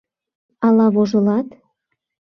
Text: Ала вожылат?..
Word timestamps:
Ала 0.65 0.87
вожылат?.. 0.95 1.47